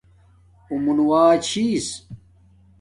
[0.69, 1.87] اُݸ مُنُوݳ چھݵس.